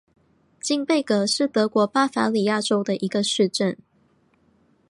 [0.59, 3.77] 金贝格是德国巴伐利亚州的一个市镇。